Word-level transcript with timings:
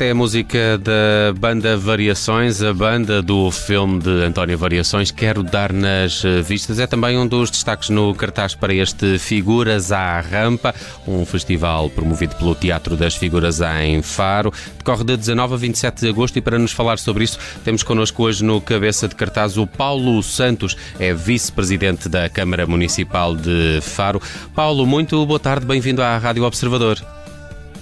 Esta 0.00 0.08
é 0.08 0.12
a 0.12 0.14
música 0.14 0.78
da 0.78 1.38
banda 1.38 1.76
Variações, 1.76 2.62
a 2.62 2.72
banda 2.72 3.20
do 3.20 3.50
filme 3.50 4.00
de 4.00 4.24
António 4.24 4.56
Variações, 4.56 5.10
Quero 5.10 5.42
Dar 5.42 5.74
nas 5.74 6.22
Vistas. 6.42 6.78
É 6.78 6.86
também 6.86 7.18
um 7.18 7.26
dos 7.26 7.50
destaques 7.50 7.90
no 7.90 8.14
cartaz 8.14 8.54
para 8.54 8.72
este 8.72 9.18
Figuras 9.18 9.92
à 9.92 10.18
Rampa, 10.20 10.74
um 11.06 11.26
festival 11.26 11.90
promovido 11.90 12.34
pelo 12.36 12.54
Teatro 12.54 12.96
das 12.96 13.14
Figuras 13.14 13.60
em 13.60 14.00
Faro. 14.00 14.50
Decorre 14.78 15.04
de 15.04 15.18
19 15.18 15.52
a 15.52 15.56
27 15.58 16.00
de 16.00 16.08
agosto 16.08 16.38
e 16.38 16.40
para 16.40 16.58
nos 16.58 16.72
falar 16.72 16.98
sobre 16.98 17.24
isso 17.24 17.38
temos 17.62 17.82
connosco 17.82 18.22
hoje 18.22 18.42
no 18.42 18.58
cabeça 18.58 19.06
de 19.06 19.14
cartaz 19.14 19.58
o 19.58 19.66
Paulo 19.66 20.22
Santos, 20.22 20.78
é 20.98 21.12
vice-presidente 21.12 22.08
da 22.08 22.26
Câmara 22.30 22.66
Municipal 22.66 23.36
de 23.36 23.80
Faro. 23.82 24.22
Paulo, 24.54 24.86
muito 24.86 25.26
boa 25.26 25.38
tarde, 25.38 25.66
bem-vindo 25.66 26.00
à 26.00 26.16
Rádio 26.16 26.44
Observador. 26.44 26.98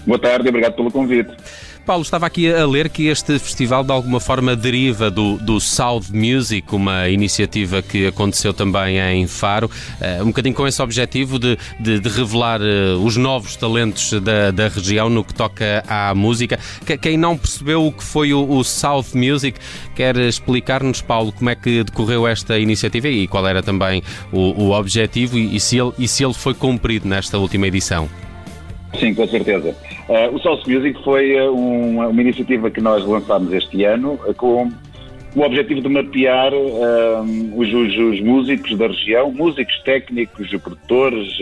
Boa 0.05 0.19
tarde, 0.19 0.49
obrigado 0.49 0.75
pelo 0.75 0.91
convite. 0.91 1.31
Paulo, 1.89 2.03
estava 2.03 2.27
aqui 2.27 2.53
a 2.53 2.67
ler 2.67 2.91
que 2.91 3.07
este 3.07 3.39
festival 3.39 3.83
de 3.83 3.91
alguma 3.91 4.21
forma 4.21 4.55
deriva 4.55 5.11
do, 5.11 5.39
do 5.39 5.59
South 5.59 6.13
Music, 6.13 6.75
uma 6.75 7.09
iniciativa 7.09 7.81
que 7.81 8.09
aconteceu 8.09 8.53
também 8.53 8.99
em 8.99 9.27
Faro, 9.27 9.71
uh, 9.99 10.23
um 10.23 10.27
bocadinho 10.27 10.55
com 10.55 10.69
esse 10.69 10.83
objetivo 10.83 11.39
de, 11.39 11.57
de, 11.81 11.99
de 11.99 12.09
revelar 12.11 12.61
uh, 12.61 13.03
os 13.03 13.17
novos 13.17 13.57
talentos 13.57 14.13
da, 14.21 14.51
da 14.51 14.69
região 14.69 15.09
no 15.09 15.25
que 15.25 15.33
toca 15.33 15.83
à 15.89 16.15
música. 16.15 16.59
Quem 17.01 17.17
não 17.17 17.39
percebeu 17.39 17.87
o 17.87 17.91
que 17.91 18.05
foi 18.05 18.35
o, 18.35 18.47
o 18.47 18.63
South 18.63 19.15
Music, 19.15 19.59
quer 19.97 20.15
explicar-nos, 20.19 21.01
Paulo, 21.01 21.33
como 21.33 21.49
é 21.49 21.55
que 21.55 21.83
decorreu 21.85 22.29
esta 22.29 22.59
iniciativa 22.59 23.09
e 23.09 23.27
qual 23.27 23.49
era 23.49 23.63
também 23.63 24.03
o, 24.31 24.63
o 24.63 24.79
objetivo 24.79 25.39
e, 25.39 25.57
e, 25.57 25.59
se 25.59 25.79
ele, 25.79 25.93
e 25.99 26.07
se 26.07 26.23
ele 26.23 26.35
foi 26.35 26.53
cumprido 26.53 27.09
nesta 27.09 27.39
última 27.39 27.67
edição? 27.67 28.11
Sim, 29.01 29.15
com 29.15 29.27
certeza. 29.27 29.75
Uh, 30.09 30.35
o 30.35 30.39
South 30.39 30.63
Music 30.67 30.99
foi 31.05 31.39
uh, 31.39 31.53
uma, 31.53 32.09
uma, 32.09 32.23
iniciativa 32.23 32.71
que 32.71 32.81
nós 32.81 33.05
lançámos 33.05 33.53
este 33.53 33.85
ano 33.85 34.19
uh, 34.27 34.33
com 34.33 34.73
o 35.37 35.43
objetivo 35.43 35.83
de 35.83 35.89
mapear 35.91 36.51
os, 36.55 37.69
os, 37.69 37.99
os, 37.99 38.21
músicos 38.23 38.79
da 38.79 38.87
região, 38.87 39.31
músicos 39.31 39.79
técnicos, 39.85 40.49
produtores, 40.49 41.37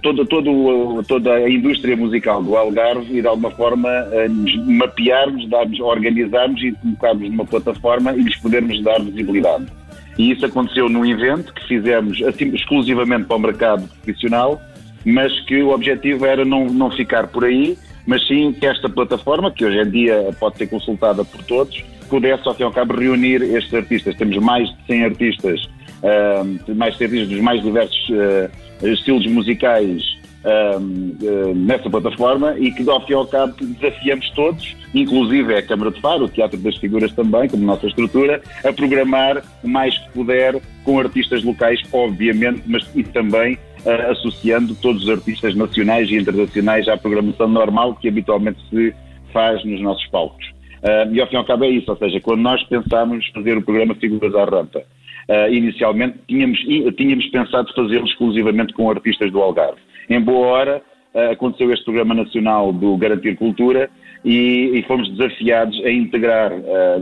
todo, 0.00 0.24
todo, 0.24 1.02
toda 1.02 1.34
a 1.34 1.50
indústria 1.50 1.96
musical 1.96 2.40
do 2.44 2.56
Algarve 2.56 3.18
e 3.18 3.20
de 3.20 3.26
alguma 3.26 3.50
forma 3.50 3.90
mapearmos, 4.66 5.48
darmos, 5.50 5.80
organizarmos 5.80 6.62
e 6.62 6.72
colocarmos 6.72 7.28
numa 7.28 7.44
plataforma 7.44 8.14
e 8.14 8.22
lhes 8.22 8.36
podermos 8.36 8.80
dar 8.84 9.02
visibilidade. 9.02 9.66
E 10.16 10.30
isso 10.30 10.46
aconteceu 10.46 10.88
num 10.88 11.04
evento 11.04 11.52
que 11.52 11.66
fizemos 11.66 12.22
assim, 12.22 12.54
exclusivamente 12.54 13.24
para 13.24 13.36
o 13.36 13.40
mercado 13.40 13.88
profissional 13.88 14.62
mas 15.04 15.38
que 15.40 15.62
o 15.62 15.70
objetivo 15.70 16.24
era 16.26 16.44
não, 16.44 16.66
não 16.66 16.90
ficar 16.90 17.26
por 17.28 17.44
aí, 17.44 17.76
mas 18.06 18.26
sim 18.26 18.52
que 18.52 18.66
esta 18.66 18.88
plataforma, 18.88 19.50
que 19.50 19.64
hoje 19.64 19.78
em 19.78 19.90
dia 19.90 20.34
pode 20.38 20.58
ser 20.58 20.66
consultada 20.66 21.24
por 21.24 21.42
todos, 21.44 21.82
pudesse, 22.08 22.46
ao 22.46 22.54
fim 22.54 22.62
e 22.62 22.66
ao 22.66 22.72
cabo, 22.72 22.94
reunir 22.94 23.42
estes 23.42 23.72
artistas. 23.74 24.14
Temos 24.16 24.36
mais 24.38 24.68
de 24.68 24.86
100 24.86 25.04
artistas, 25.04 25.64
uh, 25.64 26.74
mais 26.74 26.92
de 26.92 26.98
100 26.98 27.06
artistas 27.06 27.28
dos 27.28 27.40
mais 27.40 27.62
diversos 27.62 28.08
uh, 28.10 28.86
estilos 28.86 29.26
musicais 29.26 30.02
uh, 30.44 31.54
nessa 31.54 31.88
plataforma 31.88 32.56
e 32.58 32.70
que, 32.70 32.88
ao 32.88 33.04
fim 33.06 33.12
e 33.12 33.16
ao 33.16 33.26
cabo, 33.26 33.54
desafiamos 33.60 34.28
todos, 34.30 34.76
inclusive 34.94 35.56
a 35.56 35.62
Câmara 35.62 35.90
de 35.90 36.00
Faro, 36.00 36.24
o 36.24 36.28
Teatro 36.28 36.58
das 36.58 36.76
Figuras 36.76 37.12
também, 37.12 37.48
como 37.48 37.64
nossa 37.64 37.86
estrutura, 37.86 38.42
a 38.64 38.72
programar 38.72 39.42
o 39.62 39.68
mais 39.68 39.96
que 39.96 40.10
puder 40.10 40.60
com 40.84 41.00
artistas 41.00 41.42
locais, 41.42 41.80
obviamente, 41.92 42.62
mas 42.66 42.86
e 42.94 43.02
também 43.02 43.58
uh, 43.84 44.10
associando 44.10 44.74
todos 44.74 45.04
os 45.04 45.10
artistas 45.10 45.54
nacionais 45.54 46.10
e 46.10 46.16
internacionais 46.16 46.88
à 46.88 46.96
programação 46.96 47.48
normal 47.48 47.94
que 47.94 48.08
habitualmente 48.08 48.58
se 48.68 48.94
faz 49.32 49.64
nos 49.64 49.80
nossos 49.80 50.06
palcos. 50.06 50.46
Uh, 50.82 51.14
e 51.14 51.20
ao 51.20 51.26
fim 51.26 51.34
e 51.34 51.38
ao 51.38 51.44
cabo 51.44 51.64
é 51.64 51.70
isso, 51.70 51.90
ou 51.90 51.96
seja, 51.96 52.20
quando 52.20 52.40
nós 52.40 52.62
pensámos 52.64 53.26
fazer 53.28 53.56
o 53.56 53.62
programa 53.62 53.94
Figuras 53.94 54.34
à 54.34 54.44
Rampa, 54.44 54.80
uh, 54.80 55.52
inicialmente 55.52 56.18
tínhamos, 56.28 56.58
tínhamos 56.96 57.26
pensado 57.26 57.72
fazê-lo 57.74 58.06
exclusivamente 58.06 58.72
com 58.74 58.90
artistas 58.90 59.30
do 59.30 59.40
Algarve. 59.40 59.78
Em 60.08 60.20
boa 60.20 60.46
hora 60.46 60.82
aconteceu 61.30 61.72
este 61.72 61.84
programa 61.84 62.12
nacional 62.12 62.72
do 62.72 62.96
Garantir 62.96 63.36
Cultura 63.36 63.88
e, 64.24 64.78
e 64.78 64.82
fomos 64.84 65.10
desafiados 65.10 65.78
a 65.84 65.90
integrar 65.90 66.50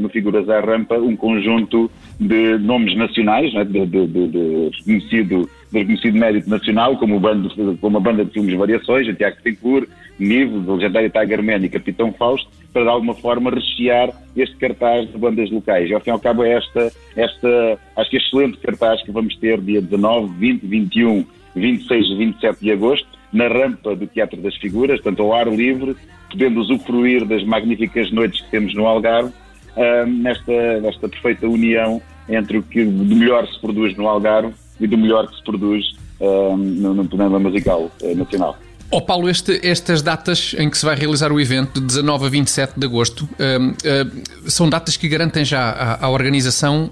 no 0.01 0.09
Figuras 0.09 0.49
à 0.49 0.61
Rampa 0.61 0.97
um 0.97 1.17
conjunto 1.17 1.91
de 2.19 2.59
nomes 2.59 2.97
nacionais, 2.97 3.53
né, 3.55 3.65
de, 3.65 3.87
de, 3.87 4.07
de, 4.07 4.29
de 4.29 4.71
reconhecido 4.79 5.49
reconhecido 5.73 6.19
mérito 6.19 6.51
nacional, 6.51 6.97
como, 6.99 7.19
bando, 7.19 7.79
como 7.81 7.97
a 7.97 8.01
banda 8.01 8.25
de 8.25 8.33
filmes 8.33 8.55
Variações, 8.55 9.09
a 9.09 9.15
Tiago 9.15 9.37
Tincur, 9.43 9.89
Nivo, 10.19 10.61
do 10.61 10.75
legendário 10.75 11.11
Tiger 11.11 11.65
e 11.65 11.69
Capitão 11.69 12.13
Fausto, 12.13 12.49
para 12.73 12.83
de 12.83 12.89
alguma 12.89 13.15
forma 13.15 13.51
rechear 13.51 14.11
este 14.37 14.55
cartaz 14.57 15.11
de 15.11 15.19
bandas 15.19 15.51
locais. 15.51 15.89
E 15.89 15.95
ao 15.95 16.01
fim 16.01 16.11
e 16.11 16.13
ao 16.13 16.19
cabo 16.19 16.45
é 16.45 16.53
esta, 16.53 16.93
esta, 17.17 17.79
acho 17.97 18.11
que 18.11 18.19
excelente 18.19 18.59
cartaz 18.59 19.03
que 19.03 19.11
vamos 19.11 19.35
ter 19.37 19.61
dia 19.61 19.81
19, 19.81 20.35
20, 20.39 20.67
21, 20.67 21.27
26 21.55 22.07
e 22.07 22.17
27 22.17 22.61
de 22.61 22.73
agosto, 22.73 23.09
na 23.33 23.49
rampa 23.49 23.97
do 23.97 24.07
Teatro 24.07 24.41
das 24.43 24.55
Figuras, 24.57 25.01
portanto 25.01 25.23
ao 25.23 25.33
ar 25.33 25.49
livre, 25.49 25.97
podendo 26.33 26.61
usufruir 26.61 27.25
das 27.25 27.45
magníficas 27.45 28.11
noites 28.11 28.41
que 28.41 28.51
temos 28.51 28.75
no 28.75 28.87
Algarve, 28.87 29.33
uh, 29.77 30.07
nesta, 30.07 30.81
nesta 30.81 31.09
perfeita 31.09 31.47
união 31.47 32.03
entre 32.29 32.59
o 32.59 32.63
que 32.63 32.85
de 32.85 33.15
melhor 33.15 33.47
se 33.47 33.61
produz 33.61 33.97
no 33.97 34.09
Algarve 34.09 34.55
e 34.81 34.87
do 34.87 34.99
melhor 34.99 35.29
que 35.29 35.37
se 35.37 35.45
produz 35.45 35.85
uh, 36.21 36.57
no, 36.57 36.95
no 36.95 37.05
programa 37.07 37.39
musical 37.39 37.91
uh, 38.03 38.17
nacional. 38.17 38.57
Ó 38.91 38.99
oh 38.99 39.01
Paulo, 39.01 39.31
este, 39.31 39.59
estas 39.67 40.03
datas 40.03 40.55
em 40.59 40.69
que 40.69 40.77
se 40.77 40.85
vai 40.85 40.95
realizar 40.95 41.33
o 41.33 41.41
evento, 41.41 41.81
de 41.81 41.87
19 41.87 42.27
a 42.27 42.29
27 42.29 42.79
de 42.79 42.87
agosto, 42.87 43.25
uh, 43.25 44.51
são 44.51 44.69
datas 44.69 44.99
que 44.99 45.09
garantem 45.09 45.47
já 45.47 45.71
à, 45.71 46.05
à 46.05 46.11
organização 46.11 46.91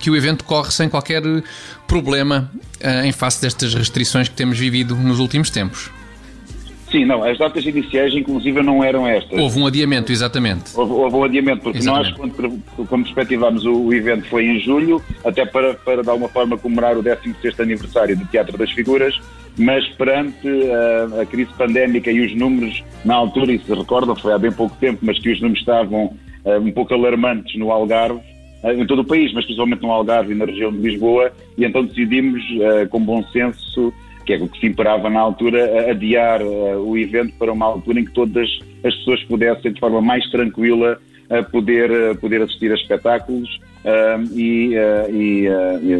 que 0.00 0.10
o 0.10 0.16
evento 0.16 0.42
corre 0.42 0.72
sem 0.72 0.88
qualquer 0.88 1.22
problema 1.86 2.50
em 3.04 3.12
face 3.12 3.40
destas 3.40 3.74
restrições 3.74 4.28
que 4.28 4.34
temos 4.34 4.58
vivido 4.58 4.96
nos 4.96 5.20
últimos 5.20 5.48
tempos. 5.48 5.90
Sim, 6.96 7.04
não, 7.04 7.22
as 7.22 7.36
datas 7.36 7.62
iniciais 7.66 8.14
inclusive 8.14 8.62
não 8.62 8.82
eram 8.82 9.06
estas. 9.06 9.38
Houve 9.38 9.60
um 9.60 9.66
adiamento, 9.66 10.10
exatamente. 10.10 10.70
Houve, 10.74 10.92
houve 10.94 11.16
um 11.16 11.24
adiamento, 11.24 11.60
porque 11.60 11.76
exatamente. 11.76 12.18
nós, 12.18 12.32
quando, 12.34 12.62
quando 12.88 13.02
perspectivámos 13.02 13.66
o, 13.66 13.74
o, 13.74 13.92
evento 13.94 14.26
foi 14.28 14.46
em 14.46 14.58
julho, 14.60 15.02
até 15.22 15.44
para, 15.44 15.74
para 15.74 16.02
de 16.02 16.08
alguma 16.08 16.30
forma 16.30 16.56
comemorar 16.56 16.96
o 16.96 17.02
16º 17.02 17.60
aniversário 17.60 18.16
do 18.16 18.24
Teatro 18.24 18.56
das 18.56 18.70
Figuras, 18.70 19.20
mas 19.58 19.86
perante 19.90 20.48
a, 20.48 21.20
a 21.20 21.26
crise 21.26 21.50
pandémica 21.58 22.10
e 22.10 22.24
os 22.24 22.34
números, 22.34 22.82
na 23.04 23.14
altura, 23.14 23.52
e 23.52 23.58
se 23.58 23.74
recordam, 23.74 24.16
foi 24.16 24.32
há 24.32 24.38
bem 24.38 24.52
pouco 24.52 24.74
tempo, 24.76 25.00
mas 25.02 25.18
que 25.18 25.30
os 25.30 25.38
números 25.38 25.60
estavam 25.60 26.14
uh, 26.46 26.58
um 26.58 26.72
pouco 26.72 26.94
alarmantes 26.94 27.58
no 27.58 27.70
Algarve, 27.70 28.20
uh, 28.64 28.70
em 28.70 28.86
todo 28.86 29.00
o 29.00 29.04
país, 29.04 29.34
mas 29.34 29.44
principalmente 29.44 29.82
no 29.82 29.92
Algarve 29.92 30.32
e 30.32 30.34
na 30.34 30.46
região 30.46 30.72
de 30.72 30.78
Lisboa, 30.78 31.30
e 31.58 31.64
então 31.66 31.84
decidimos, 31.84 32.42
uh, 32.52 32.88
com 32.88 33.00
bom 33.00 33.22
senso, 33.24 33.92
que 34.26 34.34
é 34.34 34.36
o 34.36 34.48
que 34.48 34.58
se 34.58 34.66
imperava 34.66 35.08
na 35.08 35.20
altura, 35.20 35.90
adiar 35.90 36.42
uh, 36.42 36.82
o 36.84 36.98
evento 36.98 37.32
para 37.38 37.52
uma 37.52 37.64
altura 37.64 38.00
em 38.00 38.04
que 38.04 38.12
todas 38.12 38.48
as 38.84 38.94
pessoas 38.96 39.22
pudessem, 39.24 39.72
de 39.72 39.78
forma 39.78 40.02
mais 40.02 40.28
tranquila, 40.30 40.98
uh, 41.30 41.50
poder, 41.50 41.90
uh, 41.90 42.16
poder 42.16 42.42
assistir 42.42 42.72
a 42.72 42.74
espetáculos 42.74 43.60
e, 44.34 44.74
e, 45.12 45.46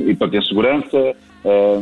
e, 0.09 0.15
para 0.17 0.29
ter 0.29 0.43
segurança 0.43 1.15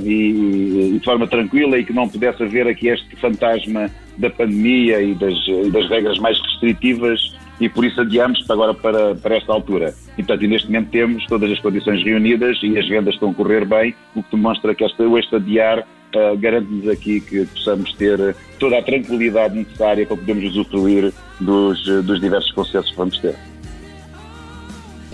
e, 0.05 0.93
e, 0.93 0.99
de 0.99 1.03
forma 1.03 1.27
tranquila 1.27 1.79
e 1.79 1.85
que 1.85 1.95
não 1.95 2.07
pudesse 2.07 2.43
haver 2.43 2.69
aqui 2.69 2.89
este 2.89 3.17
fantasma 3.17 3.91
da 4.19 4.29
pandemia 4.29 5.01
e 5.01 5.15
das, 5.15 5.35
das 5.73 5.89
regras 5.89 6.19
mais 6.19 6.39
restritivas 6.43 7.35
e 7.59 7.71
por 7.71 7.87
isso 7.87 8.01
adiamos 8.03 8.45
agora 8.51 8.75
para, 8.75 9.15
para 9.15 9.37
esta 9.37 9.51
altura. 9.51 9.95
E, 10.19 10.23
portanto, 10.23 10.47
neste 10.47 10.67
momento 10.67 10.91
temos 10.91 11.25
todas 11.27 11.51
as 11.51 11.61
condições 11.61 12.05
reunidas 12.05 12.59
e 12.63 12.79
as 12.79 12.87
vendas 12.87 13.15
estão 13.15 13.31
a 13.31 13.35
correr 13.35 13.65
bem, 13.65 13.95
o 14.15 14.23
que 14.23 14.37
demonstra 14.37 14.75
que 14.75 14.85
este, 14.85 15.03
este 15.19 15.37
adiar 15.37 15.87
uh, 16.15 16.37
garante-nos 16.39 16.89
aqui 16.89 17.21
que 17.21 17.45
possamos 17.47 17.93
ter 17.95 18.37
toda 18.59 18.79
a 18.79 18.83
tranquilidade 18.83 19.57
necessária 19.57 20.07
para 20.07 20.17
podermos 20.17 20.45
usufruir 20.51 21.13
dos, 21.41 21.85
dos 22.05 22.21
diversos 22.21 22.53
concertos 22.53 22.91
que 22.91 22.97
vamos 22.97 23.19
ter. 23.19 23.35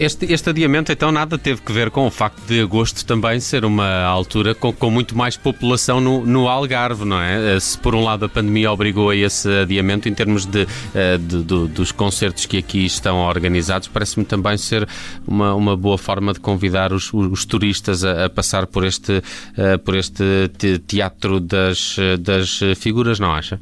Este, 0.00 0.32
este 0.32 0.49
adiamento, 0.49 0.91
então, 0.91 1.12
nada 1.12 1.37
teve 1.37 1.61
que 1.61 1.70
ver 1.70 1.91
com 1.91 2.06
o 2.06 2.11
facto 2.11 2.41
de 2.47 2.62
agosto 2.62 3.05
também 3.05 3.38
ser 3.38 3.67
uma 3.67 4.02
altura 4.05 4.55
com, 4.55 4.73
com 4.73 4.91
muito 4.91 5.14
mais 5.14 5.37
população 5.37 6.00
no, 6.00 6.25
no, 6.25 6.49
Algarve, 6.49 7.05
não 7.05 7.20
é? 7.20 7.56
Eh, 7.56 7.61
se 7.61 7.76
por 7.76 7.94
um 7.94 8.02
lado 8.02 8.25
a 8.25 8.29
pandemia 8.31 8.73
obrigou 8.73 9.11
a 9.11 9.14
esse 9.14 9.47
adiamento 9.47 10.08
em 10.08 10.14
termos 10.14 10.47
de, 10.47 10.67
eh, 10.94 11.19
de, 11.19 11.43
de 11.43 11.69
dos 11.69 11.93
concertos 11.93 12.47
que 12.47 12.56
aqui 12.56 12.87
estão 12.87 13.19
organizados, 13.19 13.88
parece-me 13.88 14.25
também 14.25 14.56
ser 14.56 14.88
uma, 15.29 15.55
uma 15.55 15.76
boa 15.76 15.99
forma 15.99 16.32
de 16.32 16.41
convidar 16.41 16.94
os, 16.94 17.12
os 17.12 17.44
turistas 17.44 18.02
a, 18.02 18.25
a, 18.25 18.31
passar 18.31 18.67
por 18.67 18.87
este, 18.87 19.23
eh, 19.55 19.76
por 19.76 19.94
este 19.94 20.49
teatro 20.87 21.38
das, 21.38 21.97
das 22.19 22.58
figuras, 22.75 23.20
não 23.20 23.35
acha? 23.35 23.61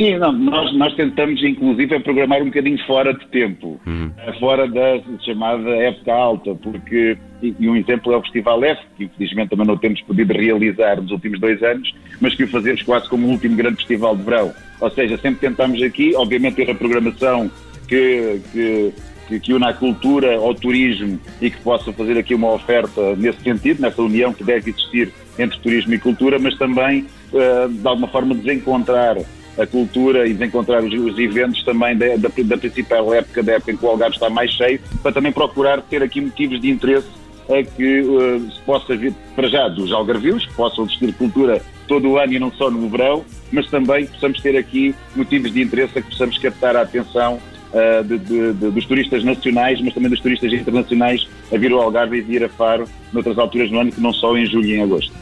Sim, 0.00 0.16
não, 0.16 0.32
nós, 0.32 0.74
nós 0.74 0.94
tentamos 0.94 1.44
inclusive 1.44 2.00
programar 2.00 2.40
um 2.40 2.46
bocadinho 2.46 2.78
fora 2.86 3.12
de 3.12 3.26
tempo, 3.26 3.78
uhum. 3.86 4.10
fora 4.38 4.66
da 4.66 4.98
chamada 5.22 5.68
época 5.76 6.10
alta, 6.10 6.54
porque, 6.54 7.18
e 7.42 7.68
um 7.68 7.76
exemplo 7.76 8.10
é 8.14 8.16
o 8.16 8.22
Festival 8.22 8.64
F, 8.64 8.80
que 8.96 9.04
infelizmente 9.04 9.50
também 9.50 9.66
não 9.66 9.76
temos 9.76 10.00
podido 10.00 10.32
realizar 10.32 11.02
nos 11.02 11.10
últimos 11.10 11.38
dois 11.38 11.62
anos, 11.62 11.94
mas 12.18 12.34
que 12.34 12.44
o 12.44 12.48
fazemos 12.48 12.80
quase 12.80 13.10
como 13.10 13.26
o 13.26 13.30
último 13.30 13.54
grande 13.54 13.76
festival 13.76 14.16
de 14.16 14.22
verão. 14.22 14.54
Ou 14.80 14.90
seja, 14.90 15.18
sempre 15.18 15.40
tentamos 15.40 15.82
aqui, 15.82 16.14
obviamente, 16.16 16.54
ter 16.54 16.70
a 16.70 16.74
programação 16.74 17.50
que, 17.86 18.40
que, 18.52 19.38
que, 19.38 19.52
una 19.52 19.68
a 19.68 19.74
cultura 19.74 20.34
ao 20.38 20.54
turismo 20.54 21.20
e 21.42 21.50
que 21.50 21.60
possa 21.60 21.92
fazer 21.92 22.16
aqui 22.16 22.34
uma 22.34 22.52
oferta 22.54 23.14
nesse 23.16 23.42
sentido, 23.42 23.82
nessa 23.82 24.00
união 24.00 24.32
que 24.32 24.44
deve 24.44 24.70
existir 24.70 25.12
entre 25.38 25.58
turismo 25.58 25.92
e 25.92 25.98
cultura, 25.98 26.38
mas 26.38 26.56
também, 26.56 27.04
uh, 27.34 27.68
de 27.68 27.86
alguma 27.86 28.08
forma, 28.08 28.34
desencontrar 28.34 29.18
a 29.58 29.66
cultura 29.66 30.26
e 30.26 30.32
desencontrar 30.32 30.82
os, 30.82 30.92
os 30.92 31.18
eventos 31.18 31.62
também 31.64 31.96
da, 31.96 32.16
da, 32.16 32.30
da, 32.44 32.56
principal 32.56 33.12
época, 33.14 33.42
da 33.42 33.52
época 33.52 33.72
em 33.72 33.76
que 33.76 33.84
o 33.84 33.88
Algarve 33.88 34.14
está 34.14 34.30
mais 34.30 34.50
cheio, 34.52 34.80
para 35.02 35.12
também 35.12 35.32
procurar 35.32 35.82
ter 35.82 36.02
aqui 36.02 36.20
motivos 36.20 36.60
de 36.60 36.70
interesse 36.70 37.08
a 37.48 37.62
que 37.64 38.00
uh, 38.00 38.52
se 38.52 38.60
possa 38.60 38.96
vir, 38.96 39.12
para 39.34 39.48
já, 39.48 39.68
dos 39.68 39.92
algarvios, 39.92 40.46
que 40.46 40.54
possam 40.54 40.84
existir 40.84 41.12
cultura 41.14 41.60
todo 41.88 42.08
o 42.08 42.18
ano 42.18 42.32
e 42.32 42.38
não 42.38 42.52
só 42.52 42.70
no 42.70 42.88
verão, 42.88 43.24
mas 43.50 43.68
também 43.68 44.06
possamos 44.06 44.40
ter 44.40 44.56
aqui 44.56 44.94
motivos 45.16 45.52
de 45.52 45.60
interesse 45.60 45.98
a 45.98 46.02
que 46.02 46.10
possamos 46.10 46.38
captar 46.38 46.76
a 46.76 46.82
atenção 46.82 47.40
uh, 47.72 48.04
de, 48.04 48.18
de, 48.18 48.52
de, 48.52 48.70
dos 48.70 48.86
turistas 48.86 49.24
nacionais, 49.24 49.80
mas 49.80 49.92
também 49.92 50.08
dos 50.08 50.20
turistas 50.20 50.52
internacionais 50.52 51.26
a 51.52 51.58
vir 51.58 51.72
ao 51.72 51.80
Algarve 51.80 52.18
e 52.18 52.20
vir 52.20 52.44
a 52.44 52.48
Faro 52.48 52.84
noutras 53.12 53.36
alturas 53.36 53.68
do 53.68 53.78
ano, 53.78 53.90
que 53.90 54.00
não 54.00 54.12
só 54.12 54.36
em 54.36 54.46
julho 54.46 54.66
e 54.66 54.74
em 54.74 54.82
agosto. 54.82 55.12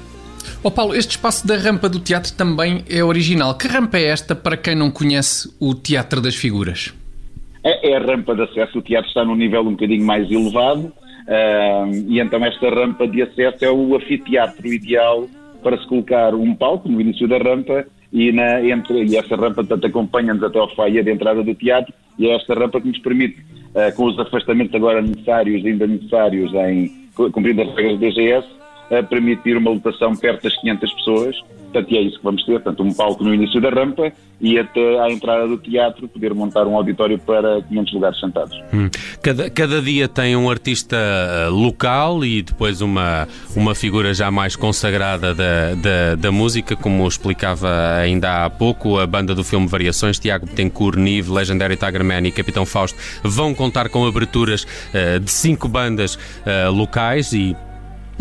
Oh 0.62 0.70
Paulo, 0.70 0.94
este 0.94 1.12
espaço 1.12 1.46
da 1.46 1.56
rampa 1.56 1.88
do 1.88 2.00
teatro 2.00 2.32
também 2.32 2.84
é 2.88 3.02
original. 3.02 3.56
Que 3.56 3.68
rampa 3.68 3.98
é 3.98 4.04
esta 4.04 4.34
para 4.34 4.56
quem 4.56 4.74
não 4.74 4.90
conhece 4.90 5.54
o 5.60 5.74
Teatro 5.74 6.20
das 6.20 6.34
Figuras? 6.34 6.94
É, 7.64 7.90
é 7.90 7.96
a 7.96 8.00
rampa 8.00 8.34
de 8.34 8.42
acesso. 8.42 8.78
O 8.78 8.82
teatro 8.82 9.08
está 9.08 9.24
num 9.24 9.36
nível 9.36 9.60
um 9.60 9.72
bocadinho 9.72 10.04
mais 10.04 10.30
elevado 10.30 10.92
e 12.06 12.20
então 12.20 12.42
esta 12.44 12.70
rampa 12.70 13.06
de 13.06 13.22
acesso 13.22 13.64
é 13.64 13.70
o 13.70 13.96
anfiteatro 13.96 14.66
ideal 14.66 15.28
para 15.62 15.76
se 15.78 15.86
colocar 15.86 16.34
um 16.34 16.54
palco 16.54 16.88
no 16.88 17.00
início 17.00 17.28
da 17.28 17.36
rampa 17.36 17.84
e, 18.10 18.32
na, 18.32 18.64
entre, 18.64 19.04
e 19.04 19.16
essa 19.16 19.36
rampa 19.36 19.56
portanto, 19.56 19.86
acompanha-nos 19.86 20.42
até 20.42 20.58
ao 20.58 20.74
foyer 20.74 21.04
de 21.04 21.12
entrada 21.12 21.42
do 21.42 21.54
teatro 21.54 21.92
e 22.18 22.26
é 22.26 22.34
esta 22.34 22.54
rampa 22.54 22.80
que 22.80 22.88
nos 22.88 22.98
permite, 22.98 23.38
uh, 23.74 23.94
com 23.94 24.06
os 24.06 24.18
afastamentos 24.18 24.74
agora 24.74 25.02
necessários, 25.02 25.64
ainda 25.64 25.86
necessários 25.86 26.52
em 26.54 27.08
cumprindo 27.14 27.62
as 27.62 27.74
regras 27.74 27.98
do 27.98 27.98
DGS, 27.98 28.48
a 28.90 29.02
permitir 29.02 29.56
uma 29.56 29.70
lotação 29.70 30.14
perto 30.14 30.44
das 30.44 30.56
500 30.56 30.92
pessoas. 30.94 31.36
Portanto, 31.70 31.94
é 31.94 32.00
isso 32.00 32.18
que 32.18 32.24
vamos 32.24 32.44
ter. 32.44 32.52
Portanto, 32.52 32.82
um 32.82 32.92
palco 32.92 33.22
no 33.22 33.34
início 33.34 33.60
da 33.60 33.68
rampa 33.68 34.12
e 34.40 34.58
até 34.58 35.00
à 35.00 35.10
entrada 35.10 35.46
do 35.46 35.58
teatro 35.58 36.06
poder 36.08 36.32
montar 36.32 36.66
um 36.66 36.76
auditório 36.76 37.18
para 37.18 37.60
500 37.62 37.92
lugares 37.92 38.20
sentados. 38.20 38.56
Hum. 38.72 38.88
Cada, 39.20 39.50
cada 39.50 39.82
dia 39.82 40.08
tem 40.08 40.36
um 40.36 40.48
artista 40.48 40.96
eh, 40.96 41.48
local 41.48 42.24
e 42.24 42.42
depois 42.42 42.80
uma, 42.80 43.26
uma 43.56 43.74
figura 43.74 44.14
já 44.14 44.30
mais 44.30 44.54
consagrada 44.54 45.34
da, 45.34 45.74
da, 45.74 46.14
da 46.14 46.32
música, 46.32 46.76
como 46.76 47.06
explicava 47.06 47.68
ainda 47.96 48.44
há 48.44 48.50
pouco, 48.50 48.98
a 48.98 49.06
banda 49.06 49.34
do 49.34 49.42
filme 49.42 49.66
Variações, 49.66 50.18
Tiago 50.18 50.46
Betancourt, 50.46 50.96
Nive, 50.96 51.30
Legendary 51.30 51.76
Tigerman 51.76 52.26
e 52.26 52.30
Capitão 52.30 52.64
Fausto 52.64 52.98
vão 53.22 53.52
contar 53.52 53.88
com 53.88 54.06
aberturas 54.06 54.64
uh, 54.64 55.18
de 55.18 55.30
cinco 55.30 55.68
bandas 55.68 56.14
uh, 56.14 56.70
locais 56.72 57.32
e 57.32 57.56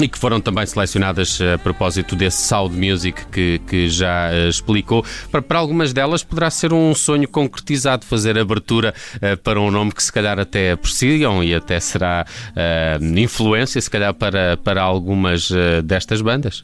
e 0.02 0.08
que 0.08 0.18
foram 0.18 0.40
também 0.40 0.66
selecionadas 0.66 1.40
a 1.42 1.58
propósito 1.58 2.16
desse 2.16 2.46
Sound 2.46 2.76
Music 2.76 3.26
que, 3.32 3.60
que 3.68 3.90
já 3.90 4.30
uh, 4.30 4.50
explicou. 4.50 5.04
Para, 5.32 5.42
para, 5.42 5.58
algumas 5.58 5.92
delas 5.92 6.24
poderá 6.24 6.52
ser 6.52 6.72
um 6.72 6.94
sonho 6.94 7.28
concretizado 7.28 8.06
fazer 8.06 8.38
abertura 8.38 8.94
uh, 9.16 9.38
para 9.38 9.60
um 9.60 9.72
nome 9.72 9.92
que 9.92 10.04
se 10.04 10.14
calhar 10.14 10.40
até 10.40 10.72
apreciam 10.72 11.44
e 11.44 11.54
até 11.56 11.80
será 11.80 12.26
uh, 12.52 13.04
influência, 13.18 13.82
se 13.82 13.90
calhar, 13.90 14.14
para, 14.14 14.58
para 14.58 14.82
algumas 14.82 15.50
destas 15.84 16.22
bandas. 16.22 16.64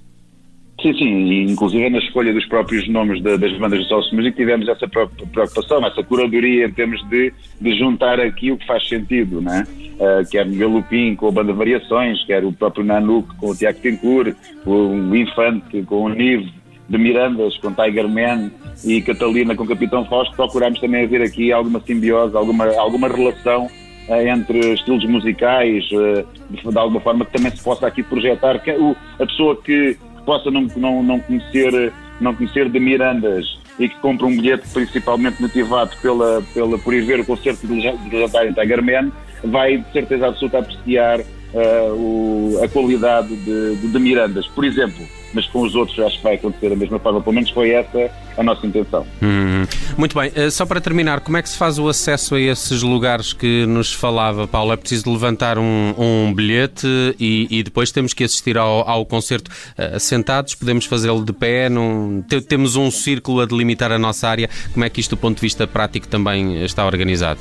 Sim, 0.83 0.93
sim, 0.95 1.43
inclusive 1.43 1.89
na 1.89 1.97
escolha 1.97 2.33
dos 2.33 2.45
próprios 2.45 2.85
nomes 2.89 3.23
das 3.23 3.57
bandas 3.57 3.79
do 3.79 3.85
Soul 3.85 4.03
Music 4.11 4.35
tivemos 4.35 4.67
essa 4.67 4.85
preocupação, 4.85 5.85
essa 5.87 6.03
curadoria 6.03 6.65
em 6.65 6.71
termos 6.73 7.01
de, 7.07 7.31
de 7.61 7.79
juntar 7.79 8.19
aqui 8.19 8.51
o 8.51 8.57
que 8.57 8.67
faz 8.67 8.85
sentido, 8.89 9.39
né? 9.39 9.65
Uh, 9.93 10.29
quer 10.29 10.45
Miguel 10.45 10.67
Lupin 10.67 11.15
com 11.15 11.29
a 11.29 11.31
banda 11.31 11.53
Variações, 11.53 12.21
quer 12.25 12.43
o 12.43 12.51
próprio 12.51 12.83
Nanook 12.83 13.33
com 13.37 13.51
o 13.51 13.55
Tiago 13.55 13.79
Tencourt, 13.79 14.35
o 14.65 15.15
Infante 15.15 15.83
com 15.83 16.03
o 16.03 16.09
Nive, 16.09 16.51
de 16.89 16.97
Mirandas 16.97 17.55
com 17.59 17.71
Tiger 17.71 18.09
Man 18.09 18.51
e 18.83 19.01
Catalina 19.01 19.55
com 19.55 19.65
Capitão 19.65 20.03
Fausto, 20.03 20.35
procuramos 20.35 20.81
também 20.81 21.05
haver 21.05 21.21
aqui 21.21 21.53
alguma 21.53 21.79
simbiose, 21.79 22.35
alguma, 22.35 22.65
alguma 22.75 23.07
relação 23.07 23.67
uh, 24.09 24.27
entre 24.27 24.73
estilos 24.73 25.05
musicais, 25.05 25.85
uh, 25.93 26.27
de, 26.49 26.61
de, 26.61 26.77
alguma 26.77 26.99
forma 26.99 27.23
que 27.23 27.31
também 27.31 27.55
se 27.55 27.63
possa 27.63 27.87
aqui 27.87 28.03
projetar. 28.03 28.61
O, 28.77 28.97
a 29.17 29.25
pessoa 29.25 29.55
que 29.55 29.97
possa 30.25 30.49
não, 30.49 30.67
não, 30.75 31.03
não, 31.03 31.19
conhecer, 31.19 31.93
não 32.19 32.35
conhecer 32.35 32.69
de 32.69 32.79
Mirandas 32.79 33.57
e 33.79 33.89
que 33.89 33.95
compra 33.99 34.25
um 34.27 34.35
bilhete 34.35 34.67
principalmente 34.73 35.41
motivado 35.41 35.91
pela, 36.01 36.43
pela, 36.53 36.77
por 36.77 36.93
ir 36.93 37.01
ver 37.01 37.19
o 37.19 37.25
concerto 37.25 37.65
de 37.65 37.73
Legendário 37.73 38.53
Tigerman, 38.53 39.11
vai 39.43 39.77
de 39.77 39.91
certeza 39.91 40.27
absoluta 40.27 40.59
apreciar 40.59 41.19
uh, 41.19 41.93
o, 41.93 42.59
a 42.63 42.67
qualidade 42.67 43.35
de, 43.35 43.75
de, 43.77 43.87
de 43.87 43.99
Mirandas. 43.99 44.47
Por 44.47 44.63
exemplo, 44.63 45.03
mas 45.33 45.47
com 45.47 45.61
os 45.61 45.75
outros 45.75 45.99
acho 45.99 46.17
que 46.17 46.23
vai 46.23 46.35
acontecer 46.35 46.69
da 46.69 46.75
mesma 46.75 46.99
forma. 46.99 47.21
Pelo 47.21 47.33
menos 47.33 47.49
foi 47.49 47.71
essa 47.71 48.09
a 48.37 48.43
nossa 48.43 48.65
intenção. 48.65 49.05
Hum, 49.21 49.65
muito 49.97 50.17
bem. 50.17 50.29
Uh, 50.29 50.49
só 50.49 50.65
para 50.65 50.79
terminar, 50.81 51.19
como 51.21 51.37
é 51.37 51.41
que 51.41 51.49
se 51.49 51.57
faz 51.57 51.77
o 51.79 51.87
acesso 51.87 52.35
a 52.35 52.39
esses 52.39 52.81
lugares 52.81 53.33
que 53.33 53.65
nos 53.65 53.93
falava, 53.93 54.47
Paulo? 54.47 54.73
É 54.73 54.77
preciso 54.77 55.11
levantar 55.11 55.57
um, 55.57 55.93
um 55.97 56.33
bilhete 56.33 56.87
e, 57.19 57.47
e, 57.49 57.63
depois 57.63 57.91
temos 57.91 58.13
que 58.13 58.23
assistir 58.23 58.57
ao, 58.57 58.87
ao 58.87 59.05
concerto 59.05 59.49
uh, 59.49 59.99
sentados? 59.99 60.55
Podemos 60.55 60.85
fazê-lo 60.85 61.23
de 61.23 61.33
pé? 61.33 61.69
Num, 61.69 62.23
temos 62.47 62.75
um 62.75 62.89
círculo 62.89 63.41
a 63.41 63.45
delimitar 63.45 63.91
a 63.91 63.99
nossa 63.99 64.27
área. 64.27 64.49
Como 64.71 64.83
é 64.85 64.89
que 64.89 64.99
isto, 64.99 65.15
do 65.15 65.17
ponto 65.17 65.35
de 65.35 65.41
vista 65.41 65.67
prático, 65.67 66.07
também 66.07 66.63
está 66.63 66.85
organizado? 66.85 67.39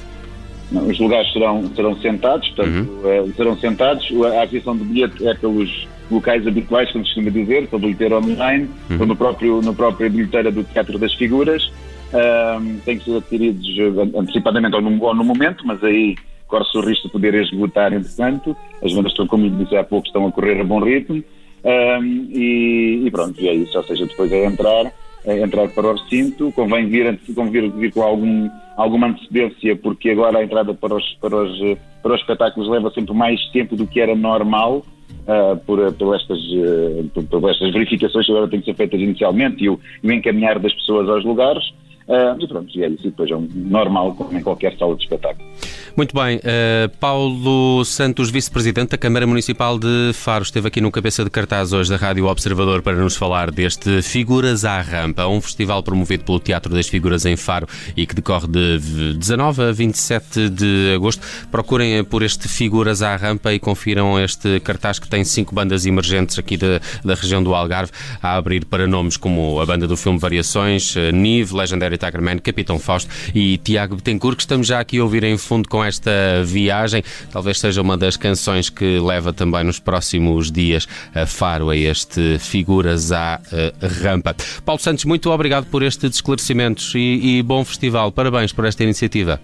Os 0.73 0.99
lugares 0.99 1.31
serão, 1.33 1.71
serão 1.75 2.01
sentados, 2.01 2.49
portanto, 2.49 2.89
uhum. 2.89 3.25
uh, 3.25 3.35
serão 3.37 3.59
sentados. 3.59 4.09
A 4.39 4.43
aquisição 4.43 4.77
de 4.77 4.85
bilhete 4.85 5.27
é 5.27 5.35
pelos 5.35 5.87
locais 6.13 6.47
habituais, 6.47 6.91
como 6.93 7.05
se 7.07 7.15
costuma 7.15 7.31
dizer, 7.31 7.67
pela 7.69 7.81
bilheteira 7.81 8.19
online, 8.19 8.69
uhum. 8.91 9.01
ou 9.01 9.07
no 9.07 9.17
próprio, 9.17 9.63
no 9.63 9.75
próprio 9.75 10.11
bilheteira 10.11 10.51
do 10.51 10.63
Teatro 10.65 10.99
das 10.99 11.15
Figuras. 11.15 11.71
Um, 12.13 12.79
têm 12.81 12.99
que 12.99 13.05
ser 13.07 13.17
adquiridos 13.17 13.67
antecipadamente 14.15 14.77
ou 14.77 14.83
no, 14.83 15.03
ou 15.03 15.15
no 15.15 15.25
momento, 15.25 15.67
mas 15.67 15.83
aí 15.83 16.15
corre-se 16.47 16.77
o 16.77 16.83
risco 16.83 17.07
de 17.07 17.13
poder 17.13 17.35
esgotar, 17.35 17.93
entretanto. 17.93 18.55
As 18.85 18.93
vendas 18.93 19.13
estão, 19.13 19.27
como 19.27 19.49
disse 19.51 19.75
há 19.75 19.83
pouco, 19.83 20.07
estão 20.07 20.27
a 20.27 20.33
correr 20.33 20.61
a 20.61 20.65
bom 20.65 20.81
ritmo. 20.81 21.25
Um, 21.65 22.29
e, 22.31 23.05
e, 23.07 23.11
pronto, 23.11 23.41
e 23.41 23.49
é 23.49 23.55
isso. 23.55 23.77
Ou 23.79 23.85
seja, 23.85 24.05
depois 24.05 24.31
é 24.31 24.45
entrar, 24.45 24.93
é 25.25 25.41
entrar 25.41 25.69
para 25.69 25.87
o 25.87 25.93
recinto, 25.95 26.53
convém 26.53 26.87
vir, 26.87 27.19
convém 27.35 27.71
vir 27.71 27.93
com 27.93 28.03
algum, 28.03 28.51
alguma 28.77 29.07
antecedência, 29.07 29.75
porque 29.77 30.11
agora 30.11 30.39
a 30.39 30.45
entrada 30.45 30.75
para 30.75 30.95
os, 30.95 31.15
para, 31.15 31.37
os, 31.37 31.79
para 32.03 32.15
os 32.15 32.21
espetáculos 32.21 32.69
leva 32.69 32.91
sempre 32.91 33.15
mais 33.15 33.41
tempo 33.53 33.75
do 33.75 33.87
que 33.87 34.01
era 34.01 34.15
normal 34.15 34.85
uh, 35.27 35.57
por, 35.65 35.93
por, 35.95 36.15
estas, 36.15 36.39
uh, 36.39 37.09
por, 37.15 37.25
por, 37.25 37.51
estas 37.51 37.73
verificações 37.73 38.27
que 38.27 38.33
agora 38.33 38.49
têm 38.49 38.61
que 38.61 38.67
ser 38.67 38.75
feitas 38.75 39.01
inicialmente 39.01 39.65
e 39.65 39.69
o, 39.69 39.79
e 40.03 40.09
o 40.09 40.13
encaminhar 40.13 40.59
das 40.59 40.73
pessoas 40.75 41.09
aos 41.09 41.25
lugares. 41.25 41.65
Uh, 42.09 42.37
e 42.39 42.49
pronto, 42.49 42.77
e 42.77 42.83
é 42.83 42.89
isso, 42.89 43.05
depois 43.05 43.31
é 43.31 43.37
um 43.37 43.49
normal, 43.55 44.15
como 44.15 44.37
em 44.37 44.43
qualquer 44.43 44.77
sala 44.77 44.97
de 44.97 45.05
espetáculo. 45.05 45.49
Muito 45.95 46.15
bem. 46.15 46.39
Uh, 46.39 46.89
Paulo 46.99 47.85
Santos, 47.85 48.31
vice-presidente 48.31 48.91
da 48.91 48.99
Câmara 48.99 49.27
Municipal 49.27 49.79
de 49.79 50.13
Faro, 50.15 50.43
esteve 50.43 50.69
aqui 50.69 50.81
no 50.81 50.91
cabeça 50.91 51.23
de 51.23 51.29
cartaz 51.29 51.75
hoje 51.75 51.91
da 51.91 51.97
Rádio 51.99 52.27
Observador 52.27 52.81
para 52.81 52.97
nos 52.97 53.15
falar 53.15 53.51
deste 53.51 54.01
Figuras 54.01 54.65
à 54.65 54.81
Rampa, 54.81 55.27
um 55.27 55.39
festival 55.39 55.83
promovido 55.83 56.25
pelo 56.25 56.41
Teatro 56.41 56.73
das 56.73 56.89
Figuras 56.89 57.27
em 57.27 57.37
Faro 57.37 57.69
e 57.95 58.07
que 58.07 58.15
decorre 58.15 58.47
de 58.49 59.15
19 59.19 59.63
a 59.65 59.73
27 59.73 60.49
de 60.49 60.95
agosto. 60.95 61.27
Procurem 61.51 62.03
por 62.05 62.23
este 62.23 62.49
Figuras 62.49 63.03
à 63.03 63.15
Rampa 63.15 63.53
e 63.53 63.59
confiram 63.59 64.19
este 64.19 64.61
cartaz 64.61 64.99
que 64.99 65.09
tem 65.09 65.25
cinco 65.25 65.55
bandas 65.55 65.85
emergentes 65.85 66.39
aqui 66.39 66.57
da, 66.57 66.81
da 67.05 67.15
região 67.15 67.43
do 67.43 67.55
Algarve 67.55 67.93
a 68.23 68.37
abrir 68.37 68.65
para 68.65 68.87
nomes 68.87 69.19
como 69.19 69.61
a 69.61 69.67
banda 69.67 69.87
do 69.87 69.97
filme 69.97 70.19
Variações, 70.19 70.97
eh, 70.97 71.13
Nive, 71.13 71.55
Legendary 71.55 71.99
Tigerman, 71.99 72.39
Capitão 72.39 72.79
Fausto 72.79 73.11
e 73.35 73.59
Tiago 73.59 73.97
Betancourt, 73.97 74.37
que 74.37 74.43
estamos 74.43 74.67
já 74.67 74.81
aqui 74.81 74.99
a 74.99 75.03
ouvir 75.03 75.25
em 75.25 75.37
fundo 75.37 75.69
com 75.69 75.82
esta 75.85 76.11
viagem. 76.45 77.03
Talvez 77.31 77.59
seja 77.59 77.81
uma 77.81 77.97
das 77.97 78.17
canções 78.17 78.69
que 78.69 78.99
leva 78.99 79.33
também 79.33 79.65
nos 79.65 79.79
próximos 79.79 80.51
dias 80.51 80.89
a 81.15 81.27
Faro 81.27 81.71
a 81.71 81.77
este 81.77 82.39
Figuras 82.39 83.13
à 83.13 83.41
uh, 83.41 84.03
Rampa. 84.03 84.35
Paulo 84.65 84.81
Santos, 84.81 85.05
muito 85.05 85.31
obrigado 85.31 85.67
por 85.67 85.83
estes 85.83 86.17
esclarecimentos 86.17 86.95
e, 86.95 87.39
e 87.39 87.43
bom 87.43 87.65
festival. 87.65 88.13
Parabéns 88.13 88.53
por 88.53 88.65
esta 88.65 88.83
iniciativa. 88.83 89.41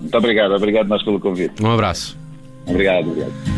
Muito 0.00 0.16
obrigado, 0.16 0.54
obrigado 0.54 0.88
nós 0.88 1.02
pelo 1.02 1.18
convite. 1.18 1.62
Um 1.62 1.70
abraço. 1.70 2.16
Obrigado, 2.66 3.08
obrigado. 3.08 3.57